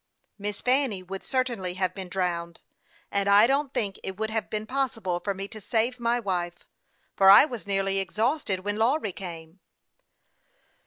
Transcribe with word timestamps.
"Miss 0.39 0.63
Fanny 0.63 1.03
would 1.03 1.21
certainly 1.23 1.75
have 1.75 1.93
been 1.93 2.09
drowned; 2.09 2.59
and 3.11 3.29
I 3.29 3.45
don't 3.45 3.71
think 3.71 3.99
it 4.01 4.17
would 4.17 4.31
have 4.31 4.49
been 4.49 4.65
possible 4.65 5.19
for 5.19 5.35
me 5.35 5.47
to 5.49 5.61
save 5.61 5.99
my 5.99 6.19
wife, 6.19 6.65
for 7.15 7.29
I 7.29 7.45
was 7.45 7.67
nearly 7.67 7.99
exhausted 7.99 8.61
when 8.61 8.77
Lawry 8.77 9.11
came. 9.11 9.59